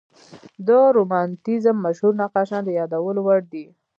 د 0.67 0.69
رومانتیزم 0.95 1.75
مشهور 1.85 2.13
نقاشان 2.21 2.61
د 2.65 2.69
یادولو 2.79 3.21
وړ 3.23 3.41
دي. 3.53 3.65